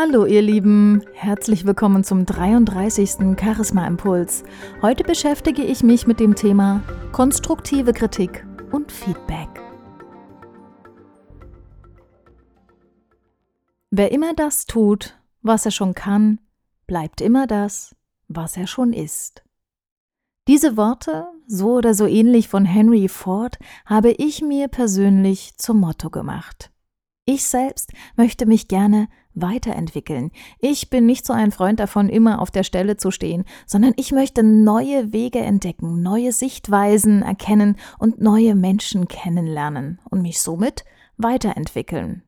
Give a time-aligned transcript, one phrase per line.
[0.00, 3.36] Hallo ihr Lieben, herzlich willkommen zum 33.
[3.36, 4.44] Charisma Impuls.
[4.80, 9.48] Heute beschäftige ich mich mit dem Thema konstruktive Kritik und Feedback.
[13.90, 16.38] Wer immer das tut, was er schon kann,
[16.86, 17.96] bleibt immer das,
[18.28, 19.42] was er schon ist.
[20.46, 26.08] Diese Worte, so oder so ähnlich von Henry Ford, habe ich mir persönlich zum Motto
[26.08, 26.70] gemacht.
[27.30, 29.08] Ich selbst möchte mich gerne
[29.42, 30.30] weiterentwickeln.
[30.60, 34.12] Ich bin nicht so ein Freund davon, immer auf der Stelle zu stehen, sondern ich
[34.12, 40.84] möchte neue Wege entdecken, neue Sichtweisen erkennen und neue Menschen kennenlernen und mich somit
[41.16, 42.22] weiterentwickeln.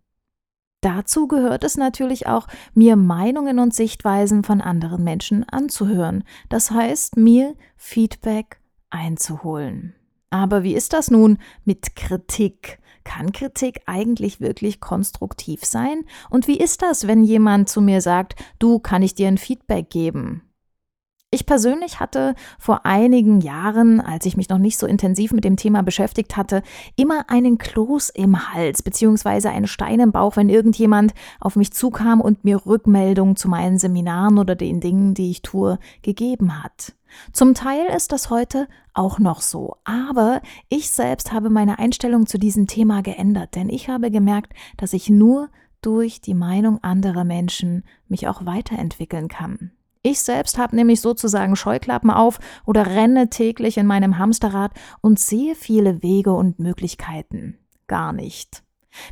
[0.81, 7.17] Dazu gehört es natürlich auch, mir Meinungen und Sichtweisen von anderen Menschen anzuhören, das heißt
[7.19, 9.95] mir Feedback einzuholen.
[10.31, 12.79] Aber wie ist das nun mit Kritik?
[13.05, 16.05] Kann Kritik eigentlich wirklich konstruktiv sein?
[16.29, 19.91] Und wie ist das, wenn jemand zu mir sagt, du, kann ich dir ein Feedback
[19.91, 20.43] geben?
[21.33, 25.57] Ich persönlich hatte vor einigen Jahren, als ich mich noch nicht so intensiv mit dem
[25.57, 26.65] Thema beschäftigt hatte,
[26.97, 32.21] immer einen Kloß im Hals beziehungsweise einen Stein im Bauch, wenn irgendjemand auf mich zukam
[32.21, 36.95] und mir Rückmeldungen zu meinen Seminaren oder den Dingen, die ich tue, gegeben hat.
[37.33, 42.39] Zum Teil ist das heute auch noch so, aber ich selbst habe meine Einstellung zu
[42.39, 45.49] diesem Thema geändert, denn ich habe gemerkt, dass ich nur
[45.83, 49.73] durch die Meinung anderer Menschen mich auch weiterentwickeln kann.
[50.03, 54.73] Ich selbst habe nämlich sozusagen Scheuklappen auf oder renne täglich in meinem Hamsterrad
[55.03, 57.59] und sehe viele Wege und Möglichkeiten.
[57.87, 58.63] Gar nicht.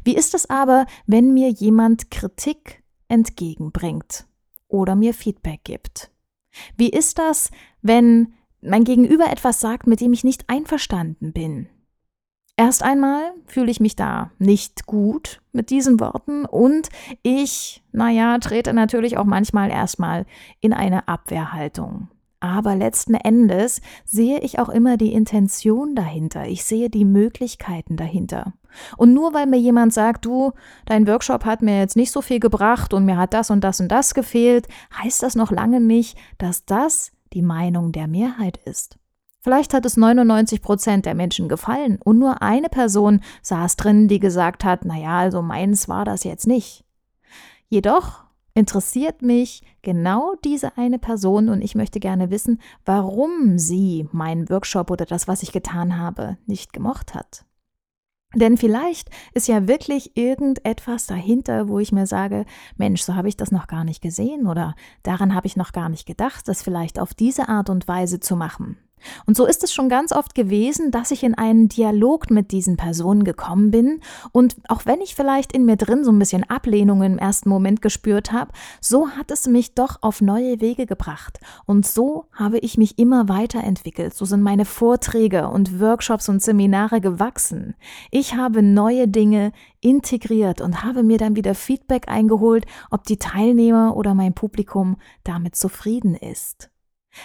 [0.03, 4.27] Wie ist es aber, wenn mir jemand Kritik entgegenbringt
[4.67, 6.11] oder mir Feedback gibt?
[6.77, 7.51] Wie ist das,
[7.83, 11.69] wenn mein Gegenüber etwas sagt, mit dem ich nicht einverstanden bin?
[12.57, 16.89] Erst einmal fühle ich mich da nicht gut mit diesen Worten und
[17.23, 20.27] ich, naja, trete natürlich auch manchmal erstmal
[20.61, 22.09] in eine Abwehrhaltung.
[22.41, 26.47] Aber letzten Endes sehe ich auch immer die Intention dahinter.
[26.47, 28.55] Ich sehe die Möglichkeiten dahinter.
[28.97, 30.53] Und nur weil mir jemand sagt, du,
[30.87, 33.81] dein Workshop hat mir jetzt nicht so viel gebracht und mir hat das und das
[33.81, 34.69] und das gefehlt,
[35.01, 38.99] heißt das noch lange nicht, dass das die Meinung der Mehrheit ist.
[39.41, 44.19] Vielleicht hat es 99 Prozent der Menschen gefallen und nur eine Person saß drin, die
[44.19, 46.85] gesagt hat, naja, also meins war das jetzt nicht.
[47.69, 48.25] Jedoch
[48.55, 54.91] interessiert mich genau diese eine Person und ich möchte gerne wissen, warum sie meinen Workshop
[54.91, 57.45] oder das, was ich getan habe, nicht gemocht hat.
[58.35, 62.45] Denn vielleicht ist ja wirklich irgendetwas dahinter, wo ich mir sage,
[62.77, 65.89] Mensch, so habe ich das noch gar nicht gesehen oder daran habe ich noch gar
[65.89, 68.77] nicht gedacht, das vielleicht auf diese Art und Weise zu machen.
[69.27, 72.77] Und so ist es schon ganz oft gewesen, dass ich in einen Dialog mit diesen
[72.77, 74.01] Personen gekommen bin
[74.33, 77.83] und auch wenn ich vielleicht in mir drin so ein bisschen Ablehnung im ersten Moment
[77.83, 82.79] gespürt habe, so hat es mich doch auf neue Wege gebracht und so habe ich
[82.79, 84.15] mich immer weiterentwickelt.
[84.15, 87.75] So sind meine Vorträge und Workshops und Seminare gewachsen.
[88.11, 93.97] Ich habe neue Dinge integriert und habe mir dann wieder Feedback eingeholt, ob die Teilnehmer
[93.97, 96.71] oder mein Publikum damit zufrieden ist.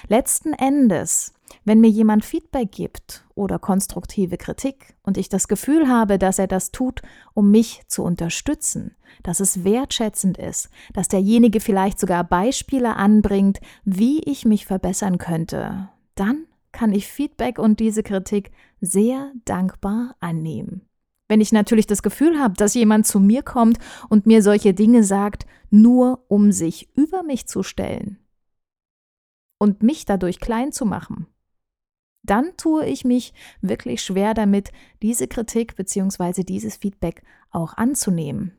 [0.08, 1.34] Letzten Endes
[1.66, 6.48] wenn mir jemand Feedback gibt oder konstruktive Kritik und ich das Gefühl habe, dass er
[6.48, 7.02] das tut,
[7.34, 14.20] um mich zu unterstützen, dass es wertschätzend ist, dass derjenige vielleicht sogar Beispiele anbringt, wie
[14.24, 20.82] ich mich verbessern könnte, dann kann ich Feedback und diese Kritik sehr dankbar annehmen.
[21.30, 23.80] Wenn ich natürlich das Gefühl habe, dass jemand zu mir kommt
[24.10, 28.20] und mir solche Dinge sagt, nur um sich über mich zu stellen
[29.58, 31.28] und mich dadurch klein zu machen,
[32.24, 36.44] dann tue ich mich wirklich schwer damit, diese Kritik bzw.
[36.44, 38.54] dieses Feedback auch anzunehmen.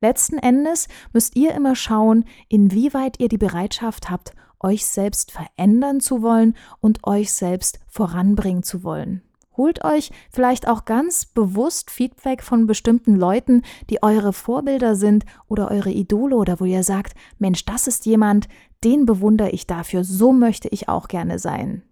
[0.00, 6.22] Letzten Endes müsst ihr immer schauen, inwieweit ihr die Bereitschaft habt, euch selbst verändern zu
[6.22, 9.22] wollen und euch selbst voranbringen zu wollen.
[9.56, 15.70] Holt euch vielleicht auch ganz bewusst Feedback von bestimmten Leuten, die eure Vorbilder sind oder
[15.70, 18.48] eure Idole oder wo ihr sagt, Mensch, das ist jemand,
[18.82, 21.82] den bewundere ich dafür, so möchte ich auch gerne sein.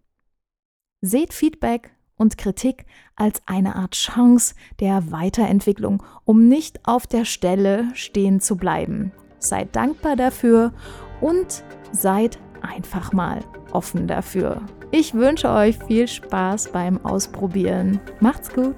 [1.03, 2.85] Seht Feedback und Kritik
[3.17, 9.11] als eine Art Chance der Weiterentwicklung, um nicht auf der Stelle stehen zu bleiben.
[9.39, 10.75] Seid dankbar dafür
[11.23, 13.41] und seid einfach mal
[13.73, 14.61] offen dafür.
[14.91, 17.99] Ich wünsche euch viel Spaß beim Ausprobieren.
[18.21, 18.77] Macht's gut!